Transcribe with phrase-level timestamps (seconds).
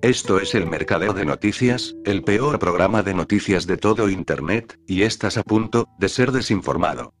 [0.00, 5.02] Esto es el Mercadeo de Noticias, el peor programa de noticias de todo Internet, y
[5.02, 7.14] estás a punto de ser desinformado.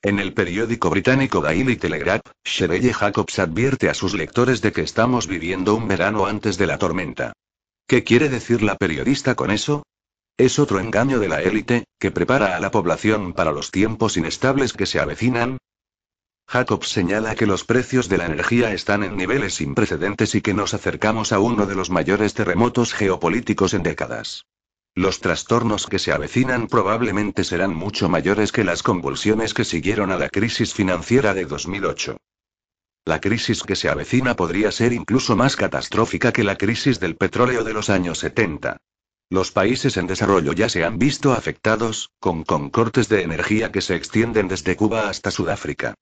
[0.00, 5.26] En el periódico británico Daily Telegraph, Shirley Jacobs advierte a sus lectores de que estamos
[5.26, 7.34] viviendo un verano antes de la tormenta.
[7.86, 9.82] ¿Qué quiere decir la periodista con eso?
[10.36, 14.72] Es otro engaño de la élite, que prepara a la población para los tiempos inestables
[14.72, 15.58] que se avecinan.
[16.48, 20.52] Jacobs señala que los precios de la energía están en niveles sin precedentes y que
[20.52, 24.44] nos acercamos a uno de los mayores terremotos geopolíticos en décadas.
[24.96, 30.18] Los trastornos que se avecinan probablemente serán mucho mayores que las convulsiones que siguieron a
[30.18, 32.16] la crisis financiera de 2008.
[33.04, 37.62] La crisis que se avecina podría ser incluso más catastrófica que la crisis del petróleo
[37.62, 38.78] de los años 70.
[39.34, 43.96] Los países en desarrollo ya se han visto afectados, con, cortes de energía que se
[43.96, 45.94] extienden desde Cuba hasta Sudáfrica.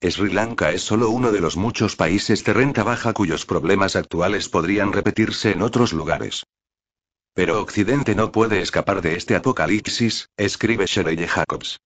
[0.00, 4.48] Sri Lanka es solo uno de los muchos países de renta baja cuyos problemas actuales
[4.48, 6.44] podrían repetirse en otros lugares.
[7.34, 11.80] Pero Occidente no puede escapar de este apocalipsis, escribe Shirley Jacobs.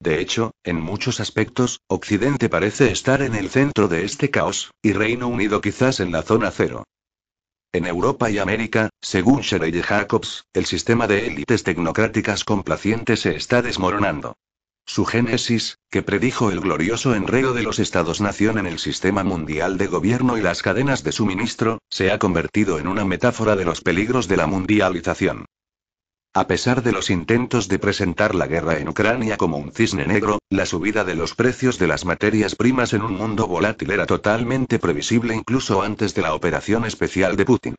[0.00, 4.92] De hecho, en muchos aspectos, Occidente parece estar en el centro de este caos, y
[4.92, 6.82] Reino Unido quizás en la zona cero.
[7.70, 13.60] En Europa y América, según Shirley Jacobs, el sistema de élites tecnocráticas complacientes se está
[13.60, 14.38] desmoronando.
[14.86, 19.86] Su génesis, que predijo el glorioso enredo de los Estados-nación en el sistema mundial de
[19.86, 24.28] gobierno y las cadenas de suministro, se ha convertido en una metáfora de los peligros
[24.28, 25.44] de la mundialización.
[26.34, 30.38] A pesar de los intentos de presentar la guerra en Ucrania como un cisne negro,
[30.50, 34.78] la subida de los precios de las materias primas en un mundo volátil era totalmente
[34.78, 37.74] previsible incluso antes de la operación especial de Putin.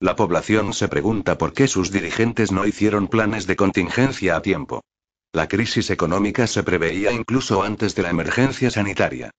[0.00, 4.82] La población se pregunta por qué sus dirigentes no hicieron planes de contingencia a tiempo.
[5.32, 9.30] La crisis económica se preveía incluso antes de la emergencia sanitaria.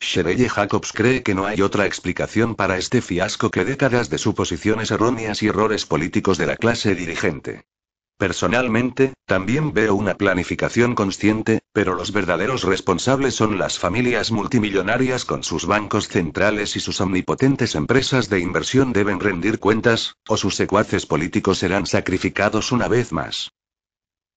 [0.00, 4.92] Shirley Jacobs cree que no hay otra explicación para este fiasco que décadas de suposiciones
[4.92, 7.64] erróneas y errores políticos de la clase dirigente.
[8.20, 15.42] Personalmente, también veo una planificación consciente, pero los verdaderos responsables son las familias multimillonarias con
[15.42, 21.06] sus bancos centrales y sus omnipotentes empresas de inversión deben rendir cuentas, o sus secuaces
[21.06, 23.52] políticos serán sacrificados una vez más.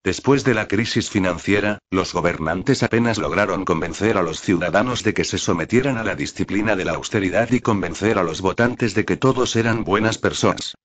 [0.02, 5.26] Después de la crisis financiera, los gobernantes apenas lograron convencer a los ciudadanos de que
[5.26, 9.18] se sometieran a la disciplina de la austeridad y convencer a los votantes de que
[9.18, 10.76] todos eran buenas personas.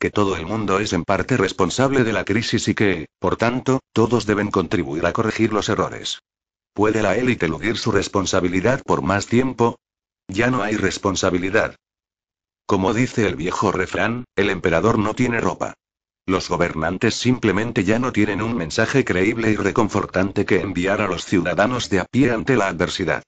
[0.00, 3.80] Que todo el mundo es en parte responsable de la crisis y que, por tanto,
[3.92, 6.20] todos deben contribuir a corregir los errores.
[6.72, 9.78] ¿Puede la élite eludir su responsabilidad por más tiempo?
[10.26, 11.76] Ya no hay responsabilidad.
[12.64, 15.74] Como dice el viejo refrán, el emperador no tiene ropa.
[16.24, 21.26] Los gobernantes simplemente ya no tienen un mensaje creíble y reconfortante que enviar a los
[21.26, 23.22] ciudadanos de a pie ante la adversidad.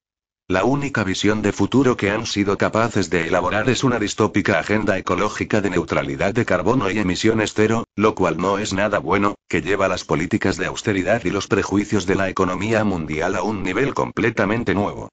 [0.49, 4.99] La única visión de futuro que han sido capaces de elaborar es una distópica agenda
[4.99, 9.63] ecológica de neutralidad de carbono y emisiones cero, lo cual no es nada bueno, que
[9.63, 13.95] lleva las políticas de austeridad y los prejuicios de la economía mundial a un nivel
[13.95, 15.09] completamente nuevo.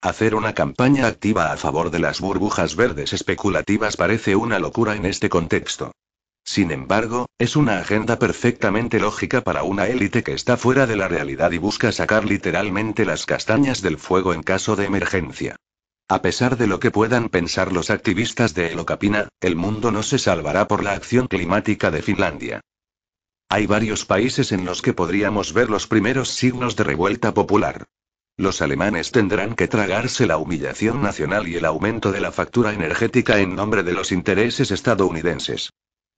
[0.00, 5.06] Hacer una campaña activa a favor de las burbujas verdes especulativas parece una locura en
[5.06, 5.92] este contexto.
[6.46, 11.08] Sin embargo, es una agenda perfectamente lógica para una élite que está fuera de la
[11.08, 15.56] realidad y busca sacar literalmente las castañas del fuego en caso de emergencia.
[16.08, 20.20] A pesar de lo que puedan pensar los activistas de Elocapina, el mundo no se
[20.20, 22.60] salvará por la acción climática de Finlandia.
[23.48, 27.86] Hay varios países en los que podríamos ver los primeros signos de revuelta popular.
[28.36, 33.40] Los alemanes tendrán que tragarse la humillación nacional y el aumento de la factura energética
[33.40, 35.70] en nombre de los intereses estadounidenses.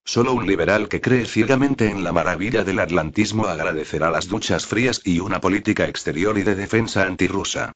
[0.09, 5.03] Solo un liberal que cree ciegamente en la maravilla del atlantismo agradecerá las duchas frías
[5.05, 7.73] y una política exterior y de defensa antirrusa.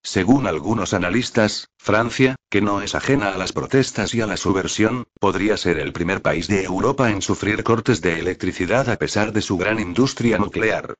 [0.00, 5.08] Según algunos analistas, Francia, que no es ajena a las protestas y a la subversión,
[5.18, 9.42] podría ser el primer país de Europa en sufrir cortes de electricidad a pesar de
[9.42, 10.94] su gran industria nuclear.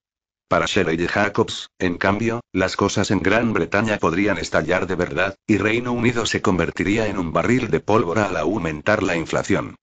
[0.49, 5.59] Para Shirley Jacobs, en cambio, las cosas en Gran Bretaña podrían estallar de verdad, y
[5.59, 9.77] Reino Unido se convertiría en un barril de pólvora al aumentar la inflación.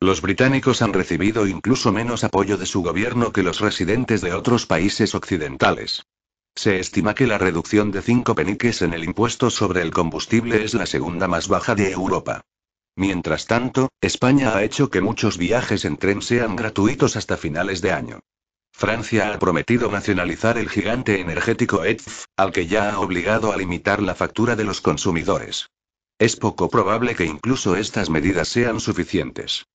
[0.00, 4.66] Los británicos han recibido incluso menos apoyo de su gobierno que los residentes de otros
[4.66, 6.04] países occidentales.
[6.54, 10.74] Se estima que la reducción de 5 peniques en el impuesto sobre el combustible es
[10.74, 12.42] la segunda más baja de Europa.
[12.94, 17.92] Mientras tanto, España ha hecho que muchos viajes en tren sean gratuitos hasta finales de
[17.92, 18.20] año.
[18.72, 24.02] Francia ha prometido nacionalizar el gigante energético EDF, al que ya ha obligado a limitar
[24.02, 25.70] la factura de los consumidores.
[26.18, 29.66] Es poco probable que incluso estas medidas sean suficientes.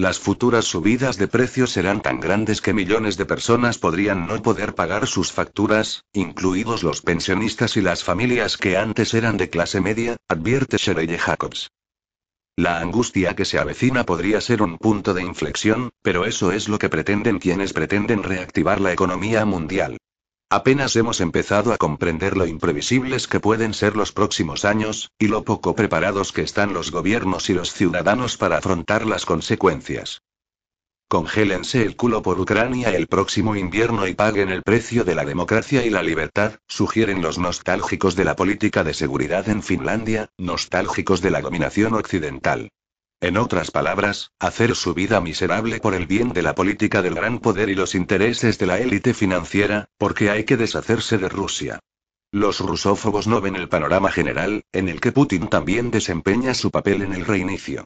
[0.00, 4.74] Las futuras subidas de precios serán tan grandes que millones de personas podrían no poder
[4.74, 10.16] pagar sus facturas, incluidos los pensionistas y las familias que antes eran de clase media,
[10.26, 11.70] advierte Shirley Jacobs.
[12.56, 16.78] La angustia que se avecina podría ser un punto de inflexión, pero eso es lo
[16.78, 19.98] que pretenden quienes pretenden reactivar la economía mundial.
[20.52, 25.44] Apenas hemos empezado a comprender lo imprevisibles que pueden ser los próximos años, y lo
[25.44, 30.22] poco preparados que están los gobiernos y los ciudadanos para afrontar las consecuencias.
[31.06, 35.86] Congélense el culo por Ucrania el próximo invierno y paguen el precio de la democracia
[35.86, 41.30] y la libertad, sugieren los nostálgicos de la política de seguridad en Finlandia, nostálgicos de
[41.30, 42.70] la dominación occidental.
[43.22, 47.38] En otras palabras, hacer su vida miserable por el bien de la política del gran
[47.38, 51.80] poder y los intereses de la élite financiera, porque hay que deshacerse de Rusia.
[52.32, 57.02] Los rusófobos no ven el panorama general, en el que Putin también desempeña su papel
[57.02, 57.84] en el reinicio.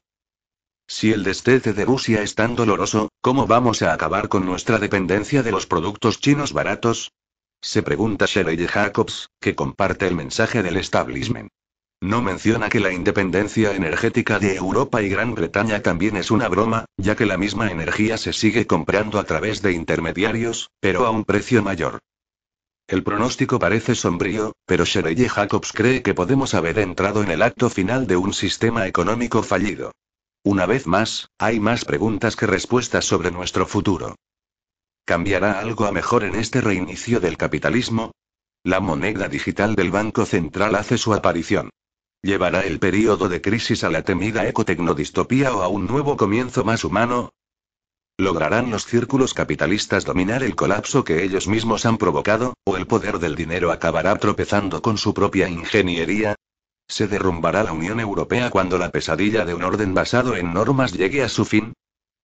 [0.87, 5.43] Si el destete de Rusia es tan doloroso, ¿cómo vamos a acabar con nuestra dependencia
[5.43, 7.11] de los productos chinos baratos?
[7.61, 11.51] Se pregunta Shirley Jacobs, que comparte el mensaje del establishment.
[12.01, 16.85] No menciona que la independencia energética de Europa y Gran Bretaña también es una broma,
[16.99, 21.25] ya que la misma energía se sigue comprando a través de intermediarios, pero a un
[21.25, 22.01] precio mayor.
[22.87, 27.71] El pronóstico parece sombrío, pero Shirley Jacobs cree que podemos haber entrado en el acto
[27.71, 29.93] final de un sistema económico fallido.
[30.43, 34.17] Una vez más, hay más preguntas que respuestas sobre nuestro futuro.
[35.07, 38.13] ¿Cambiará algo a mejor en este reinicio del capitalismo?
[38.63, 41.71] La moneda digital del Banco Central hace su aparición.
[42.25, 46.83] ¿Llevará el período de crisis a la temida ecotecnodistopía o a un nuevo comienzo más
[46.83, 47.35] humano?
[48.17, 53.19] ¿Lograrán los círculos capitalistas dominar el colapso que ellos mismos han provocado, o el poder
[53.19, 56.35] del dinero acabará tropezando con su propia ingeniería?
[56.89, 61.23] ¿Se derrumbará la Unión Europea cuando la pesadilla de un orden basado en normas llegue
[61.23, 61.75] a su fin?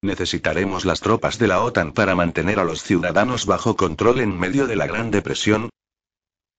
[0.01, 4.67] ¿Necesitaremos las tropas de la OTAN para mantener a los ciudadanos bajo control en medio
[4.67, 5.69] de la Gran Depresión?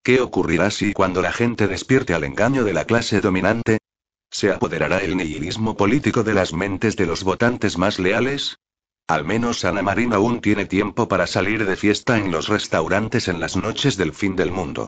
[0.04, 3.78] ¿Qué ocurrirá si cuando la gente despierte al engaño de la clase dominante?
[4.32, 8.58] ¿Se apoderará el nihilismo político de las mentes de los votantes más leales?
[9.08, 13.40] Al menos Ana Marina aún tiene tiempo para salir de fiesta en los restaurantes en
[13.40, 14.88] las noches del fin del mundo.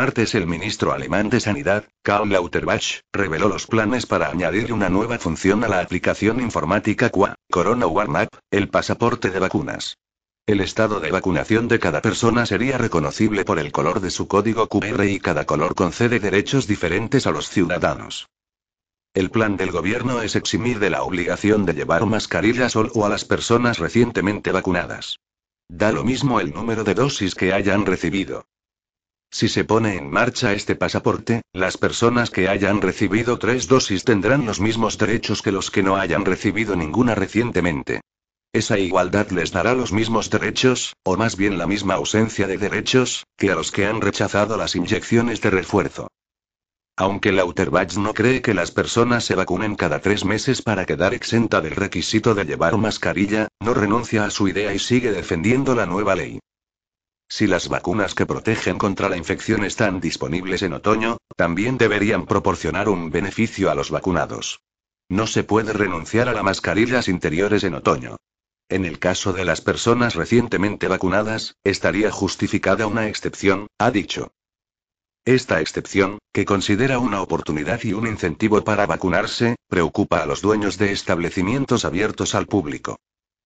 [0.00, 5.18] Martes el ministro alemán de Sanidad, Karl Lauterbach, reveló los planes para añadir una nueva
[5.18, 9.98] función a la aplicación informática QA, Corona Warn el pasaporte de vacunas.
[10.46, 14.68] El estado de vacunación de cada persona sería reconocible por el color de su código
[14.68, 18.30] QR y cada color concede derechos diferentes a los ciudadanos.
[19.12, 23.26] El plan del gobierno es eximir de la obligación de llevar mascarilla solo a las
[23.26, 25.18] personas recientemente vacunadas.
[25.68, 28.46] Da lo mismo el número de dosis que hayan recibido.
[29.30, 34.44] Si se pone en marcha este pasaporte, las personas que hayan recibido tres dosis tendrán
[34.44, 38.00] los mismos derechos que los que no hayan recibido ninguna recientemente.
[38.52, 43.24] Esa igualdad les dará los mismos derechos, o más bien la misma ausencia de derechos,
[43.36, 46.08] que a los que han rechazado las inyecciones de refuerzo.
[46.96, 51.60] Aunque Lauterbach no cree que las personas se vacunen cada tres meses para quedar exenta
[51.60, 56.16] del requisito de llevar mascarilla, no renuncia a su idea y sigue defendiendo la nueva
[56.16, 56.40] ley.
[57.32, 62.88] Si las vacunas que protegen contra la infección están disponibles en otoño, también deberían proporcionar
[62.88, 64.62] un beneficio a los vacunados.
[65.08, 68.16] No se puede renunciar a las mascarillas interiores en otoño.
[68.68, 74.32] En el caso de las personas recientemente vacunadas, estaría justificada una excepción, ha dicho.
[75.24, 80.78] Esta excepción, que considera una oportunidad y un incentivo para vacunarse, preocupa a los dueños
[80.78, 82.98] de establecimientos abiertos al público.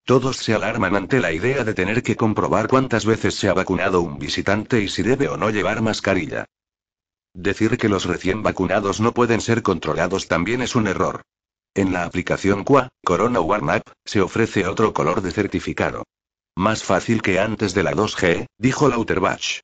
[0.04, 4.02] Todos se alarman ante la idea de tener que comprobar cuántas veces se ha vacunado
[4.02, 6.44] un visitante y si debe o no llevar mascarilla.
[7.32, 11.22] Decir que los recién vacunados no pueden ser controlados también es un error.
[11.74, 16.04] En la aplicación QA, Corona One se ofrece otro color de certificado.
[16.54, 19.60] Más fácil que antes de la 2G, dijo Lauterbach.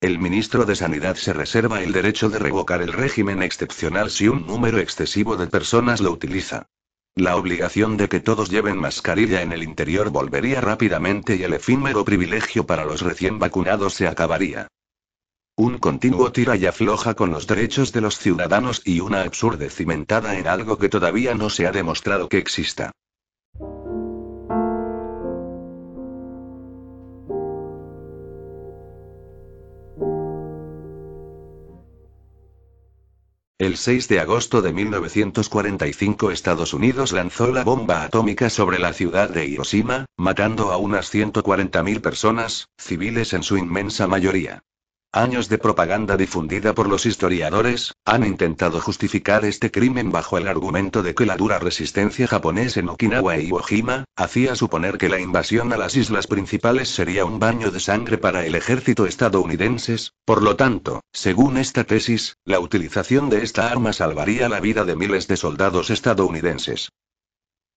[0.00, 4.46] El ministro de Sanidad se reserva el derecho de revocar el régimen excepcional si un
[4.46, 6.68] número excesivo de personas lo utiliza.
[7.18, 12.04] La obligación de que todos lleven mascarilla en el interior volvería rápidamente y el efímero
[12.04, 14.68] privilegio para los recién vacunados se acabaría.
[15.56, 20.38] Un continuo tira y afloja con los derechos de los ciudadanos y una absurda cimentada
[20.38, 22.92] en algo que todavía no se ha demostrado que exista.
[33.58, 39.30] El 6 de agosto de 1945 Estados Unidos lanzó la bomba atómica sobre la ciudad
[39.30, 44.62] de Hiroshima, matando a unas 140.000 personas, civiles en su inmensa mayoría.
[45.16, 51.02] Años de propaganda difundida por los historiadores, han intentado justificar este crimen bajo el argumento
[51.02, 55.18] de que la dura resistencia japonesa en Okinawa e Iwo Jima, hacía suponer que la
[55.18, 59.96] invasión a las islas principales sería un baño de sangre para el ejército estadounidense,
[60.26, 64.96] por lo tanto, según esta tesis, la utilización de esta arma salvaría la vida de
[64.96, 66.90] miles de soldados estadounidenses.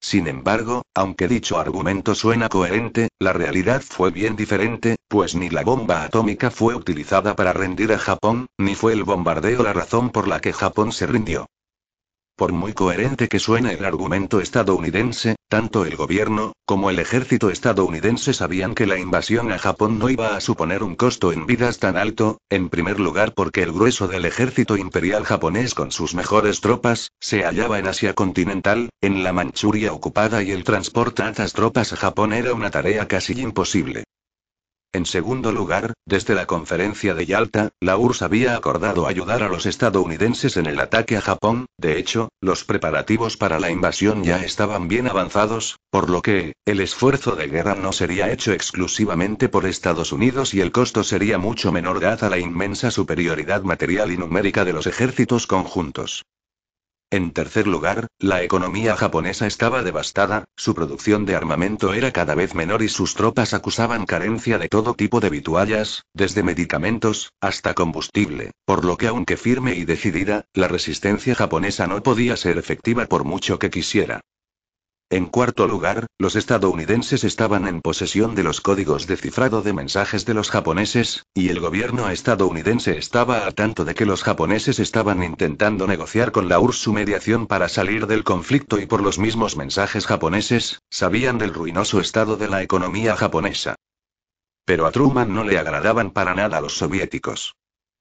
[0.01, 5.63] Sin embargo, aunque dicho argumento suena coherente, la realidad fue bien diferente, pues ni la
[5.63, 10.27] bomba atómica fue utilizada para rendir a Japón, ni fue el bombardeo la razón por
[10.27, 11.47] la que Japón se rindió.
[12.39, 18.33] Por muy coherente que suene el argumento estadounidense, tanto el gobierno, como el ejército estadounidense
[18.33, 21.97] sabían que la invasión a Japón no iba a suponer un costo en vidas tan
[21.97, 27.11] alto, en primer lugar porque el grueso del ejército imperial japonés con sus mejores tropas,
[27.19, 31.91] se hallaba en Asia continental, en la Manchuria ocupada y el transporte a estas tropas
[31.91, 34.05] a Japón era una tarea casi imposible.
[34.91, 39.67] En segundo lugar, desde la conferencia de Yalta, la URSS había acordado ayudar a los
[39.67, 44.87] estadounidenses en el ataque a Japón, de hecho, los preparativos para la invasión ya estaban
[44.87, 50.11] bien avanzados, por lo que, el esfuerzo de guerra no sería hecho exclusivamente por Estados
[50.11, 54.73] Unidos y el costo sería mucho menor dada la inmensa superioridad material y numérica de
[54.73, 56.23] los ejércitos conjuntos.
[57.11, 62.53] En tercer lugar, la economía japonesa estaba devastada, su producción de armamento era cada vez
[62.53, 68.51] menor y sus tropas acusaban carencia de todo tipo de vituallas, desde medicamentos, hasta combustible,
[68.63, 73.23] por lo que aunque firme y decidida, la resistencia japonesa no podía ser efectiva por
[73.23, 74.21] mucho que quisiera.
[75.11, 80.23] En cuarto lugar, los estadounidenses estaban en posesión de los códigos de cifrado de mensajes
[80.23, 85.23] de los japoneses, y el gobierno estadounidense estaba al tanto de que los japoneses estaban
[85.23, 89.57] intentando negociar con la URSS su mediación para salir del conflicto y por los mismos
[89.57, 93.73] mensajes japoneses, sabían del ruinoso estado de la economía japonesa.
[94.63, 97.55] Pero a Truman no le agradaban para nada los soviéticos.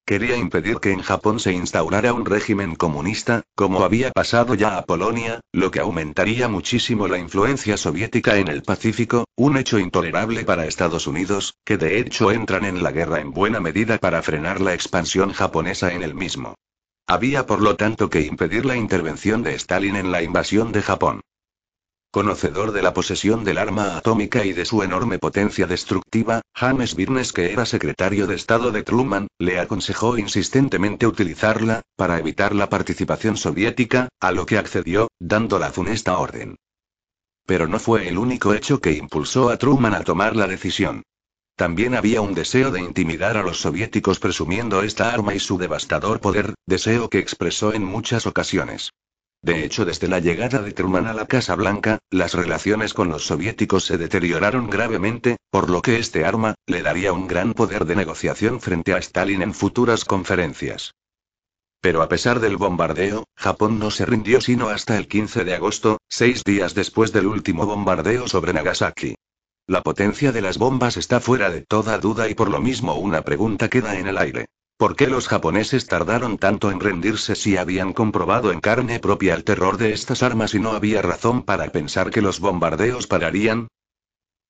[0.08, 4.86] Quería impedir que en Japón se instaurara un régimen comunista, como había pasado ya a
[4.86, 10.64] Polonia, lo que aumentaría muchísimo la influencia soviética en el Pacífico, un hecho intolerable para
[10.64, 14.72] Estados Unidos, que de hecho entran en la guerra en buena medida para frenar la
[14.72, 16.54] expansión japonesa en el mismo.
[17.06, 21.20] Había por lo tanto que impedir la intervención de Stalin en la invasión de Japón.
[22.10, 27.34] Conocedor de la posesión del arma atómica y de su enorme potencia destructiva, James Birnes,
[27.34, 33.36] que era secretario de Estado de Truman, le aconsejó insistentemente utilizarla, para evitar la participación
[33.36, 36.56] soviética, a lo que accedió, dando la funesta orden.
[37.44, 41.02] Pero no fue el único hecho que impulsó a Truman a tomar la decisión.
[41.56, 46.20] También había un deseo de intimidar a los soviéticos presumiendo esta arma y su devastador
[46.20, 48.92] poder, deseo que expresó en muchas ocasiones.
[49.42, 53.26] De hecho, desde la llegada de Truman a la Casa Blanca, las relaciones con los
[53.26, 57.94] soviéticos se deterioraron gravemente, por lo que este arma, le daría un gran poder de
[57.94, 60.94] negociación frente a Stalin en futuras conferencias.
[61.80, 65.98] Pero a pesar del bombardeo, Japón no se rindió sino hasta el 15 de agosto,
[66.08, 69.14] seis días después del último bombardeo sobre Nagasaki.
[69.68, 73.22] La potencia de las bombas está fuera de toda duda y por lo mismo una
[73.22, 74.46] pregunta queda en el aire.
[74.78, 79.42] ¿Por qué los japoneses tardaron tanto en rendirse si habían comprobado en carne propia el
[79.42, 83.66] terror de estas armas y no había razón para pensar que los bombardeos pararían?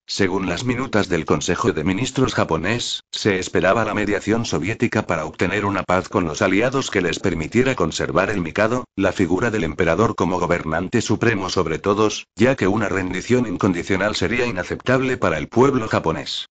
[0.07, 5.65] Según las minutas del Consejo de Ministros japonés, se esperaba la mediación soviética para obtener
[5.65, 10.15] una paz con los aliados que les permitiera conservar el Mikado, la figura del emperador
[10.15, 15.89] como gobernante supremo sobre todos, ya que una rendición incondicional sería inaceptable para el pueblo
[15.89, 16.49] japonés.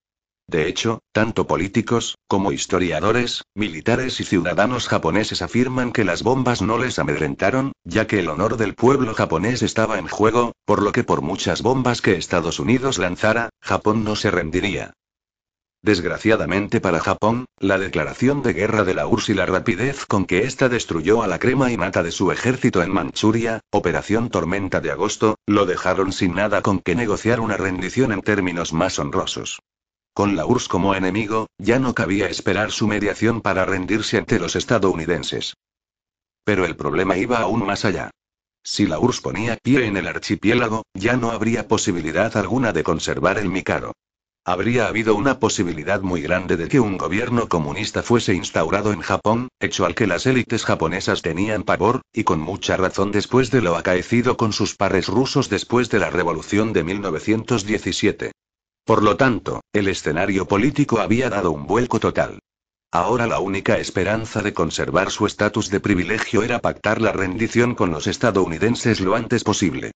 [0.50, 6.78] De hecho, tanto políticos, como historiadores, militares y ciudadanos japoneses afirman que las bombas no
[6.78, 11.04] les amedrentaron, ya que el honor del pueblo japonés estaba en juego, por lo que
[11.04, 14.94] por muchas bombas que Estados Unidos lanzara, Japón no se rendiría.
[15.82, 20.44] Desgraciadamente para Japón, la declaración de guerra de la URSS y la rapidez con que
[20.46, 24.92] ésta destruyó a la crema y mata de su ejército en Manchuria, Operación Tormenta de
[24.92, 29.60] Agosto, lo dejaron sin nada con que negociar una rendición en términos más honrosos.
[30.18, 34.56] Con la URSS como enemigo, ya no cabía esperar su mediación para rendirse ante los
[34.56, 35.54] estadounidenses.
[36.44, 38.10] Pero el problema iba aún más allá.
[38.64, 43.38] Si la URSS ponía pie en el archipiélago, ya no habría posibilidad alguna de conservar
[43.38, 43.94] el Mikado.
[44.44, 49.50] habría habido una posibilidad muy grande de que un gobierno comunista fuese instaurado en Japón,
[49.60, 53.76] hecho al que las élites japonesas tenían pavor, y con mucha razón después de lo
[53.76, 58.32] acaecido con sus pares rusos después de la revolución de 1917.
[58.88, 62.40] Por lo tanto, el escenario político había dado un vuelco total.
[62.90, 67.92] Ahora la única esperanza de conservar su estatus de privilegio era pactar la rendición con
[67.92, 69.92] los estadounidenses lo antes posible.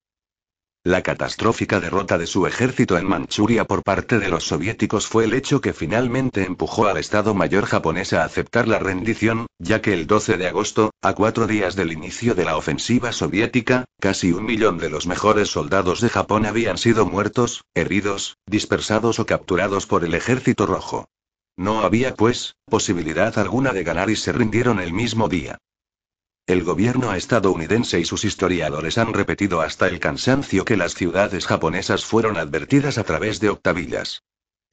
[0.83, 5.35] La catastrófica derrota de su ejército en Manchuria por parte de los soviéticos fue el
[5.35, 10.07] hecho que finalmente empujó al Estado Mayor japonés a aceptar la rendición, ya que el
[10.07, 14.79] 12 de agosto, a cuatro días del inicio de la ofensiva soviética, casi un millón
[14.79, 20.15] de los mejores soldados de Japón habían sido muertos, heridos, dispersados o capturados por el
[20.15, 21.07] ejército rojo.
[21.57, 25.59] No había, pues, posibilidad alguna de ganar y se rindieron el mismo día.
[26.47, 32.03] El gobierno estadounidense y sus historiadores han repetido hasta el cansancio que las ciudades japonesas
[32.03, 34.23] fueron advertidas a través de octavillas.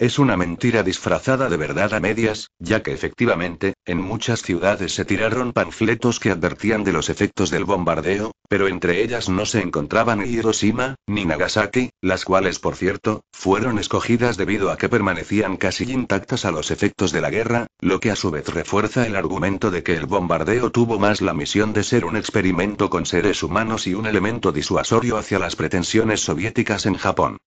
[0.00, 5.04] Es una mentira disfrazada de verdad a medias, ya que efectivamente, en muchas ciudades se
[5.04, 10.24] tiraron panfletos que advertían de los efectos del bombardeo, pero entre ellas no se encontraban
[10.24, 16.44] Hiroshima, ni Nagasaki, las cuales, por cierto, fueron escogidas debido a que permanecían casi intactas
[16.44, 19.82] a los efectos de la guerra, lo que a su vez refuerza el argumento de
[19.82, 23.94] que el bombardeo tuvo más la misión de ser un experimento con seres humanos y
[23.94, 27.38] un elemento disuasorio hacia las pretensiones soviéticas en Japón.